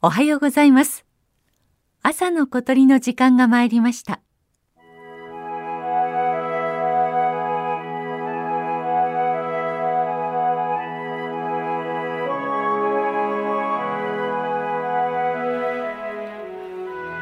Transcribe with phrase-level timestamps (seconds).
[0.00, 1.04] おはようございます。
[2.04, 4.20] 朝の小鳥の時間が参りました。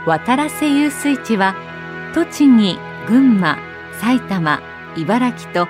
[0.07, 1.55] 渡良瀬遊水地は
[2.13, 3.57] 栃木、群馬、
[4.03, 4.61] 埼玉、
[4.99, 5.67] 茨城と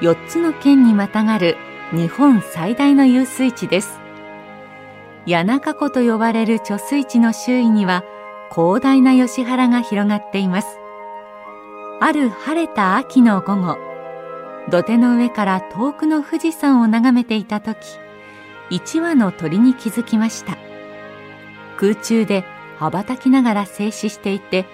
[0.00, 1.56] 4つの県にまたがる
[1.92, 4.07] 日本最大の遊水地です。
[5.30, 8.02] 谷中湖と呼ばれる貯水池の周囲には
[8.50, 10.78] 広大な吉原が広がっています。
[12.00, 13.76] ある晴れた秋の午後、
[14.70, 17.76] 土手の上から遠くの富士山を眺めていた時、
[18.70, 20.56] 一羽の鳥に気づきました。
[21.76, 22.44] 空中で
[22.78, 24.64] 羽ばたきながら静止していて、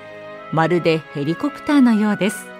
[0.52, 2.53] まるでヘリコプターのようです。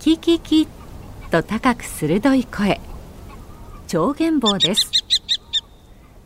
[0.00, 0.68] キキキ
[1.32, 2.80] と高く鋭い声。
[3.88, 4.92] 超原棒です。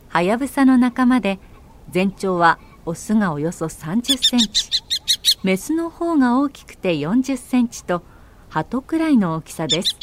[0.09, 1.39] はやぶさの仲間で
[1.89, 4.69] 全長はオスがおよそ30センチ。
[5.43, 8.03] メスの方が大きくて40センチと
[8.49, 9.97] 鳩くらいの大きさです。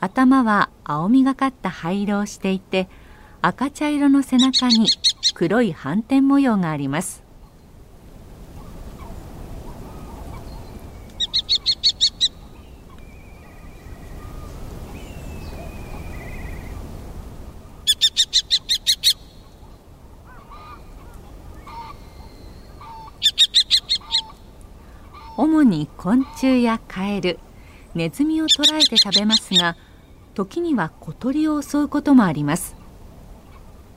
[0.00, 2.90] 頭は青みがかった灰色をしていて
[3.40, 4.88] 赤茶色の背中に
[5.32, 7.21] 黒い斑点模様があります。
[25.64, 27.38] に昆虫やカエル
[27.94, 29.76] ネズミを捕らえて食べますが
[30.34, 32.74] 時には小鳥を襲うこともあります。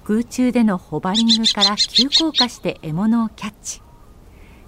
[0.03, 3.81] 空中でのホバリングから急降下して獲物をキャッチ。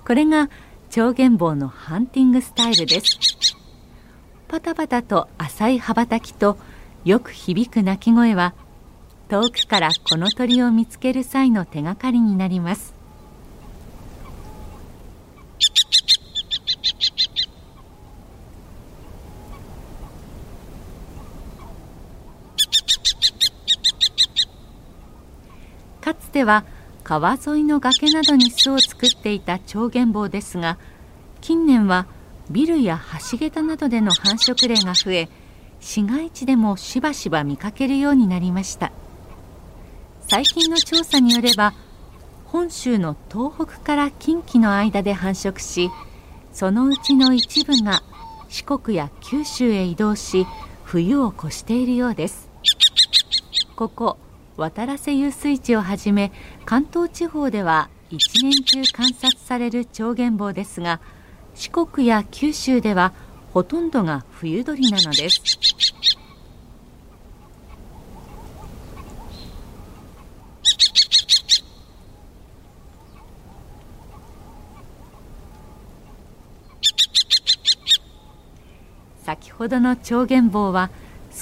[0.05, 0.49] これが
[0.89, 3.19] 超原棒のハンティングスタイルです。
[4.47, 6.57] パタパタと浅い羽ばたきと
[7.03, 8.53] よく響く鳴き声は
[9.29, 12.97] 遠くからこの鳥を見つける際の手がかりになります
[25.99, 26.65] かつては
[27.03, 30.77] 川沿いの崖などに巣を作っていた超原棒ですが
[31.41, 32.05] 近年は
[32.51, 32.99] ビルや
[33.31, 35.29] 橋桁などでの繁殖例が増え
[35.79, 38.91] 市街地でもしばしば見かけるようになりました。
[40.27, 41.73] 最近の調査によれば
[42.45, 45.89] 本州の東北から近畿の間で繁殖し
[46.51, 48.01] そのうちの一部が
[48.49, 50.45] 四国や九州へ移動し
[50.83, 52.49] 冬を越しているようです。
[53.75, 54.17] ここ
[54.57, 56.31] 渡良瀬遊水地をはじめ
[56.65, 60.99] 関東地方では一年中観察される超原棒ですが
[61.53, 63.13] 四国や九州では
[63.53, 65.41] ほとんどが冬鳥なのです。
[79.23, 80.89] 先ほどの超原棒は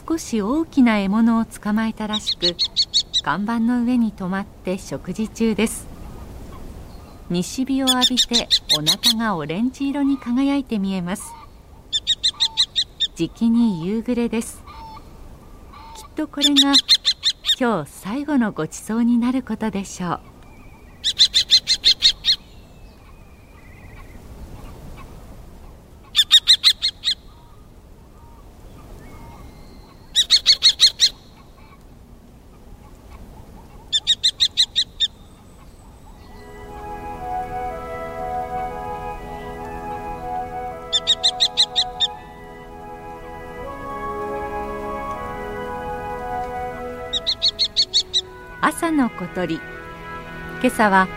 [0.07, 2.55] 少し大きな獲物を捕まえたらしく
[3.25, 5.87] 看板の上に止まって食事中です。
[7.31, 8.47] 西日を浴びて
[8.77, 11.33] お腹がオレンジ色に輝いて見えます。
[13.15, 14.63] じきに夕暮れです。
[15.97, 16.73] きっとこれが
[17.59, 20.34] 今日最後のごちそうになることでしょう。
[48.67, 49.61] 朝の小鳥。
[50.59, 51.07] 今朝は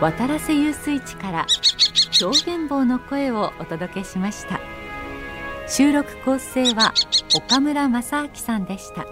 [0.00, 1.46] 渡良瀬遊水地から
[2.20, 4.58] 表現棒の声をお届けしました。
[5.68, 6.92] 収録構成は
[7.36, 9.06] 岡村正明さんでした。